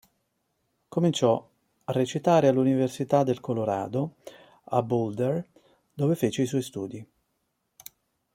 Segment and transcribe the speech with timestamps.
[0.87, 1.47] Cominciò
[1.83, 4.15] a recitare all'Università del Colorado
[4.69, 5.45] a Boulder,
[5.93, 7.07] dove fece i suoi studi.